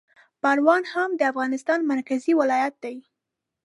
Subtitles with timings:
[0.41, 2.95] پروان هم د افغانستان مرکزي ولایت دی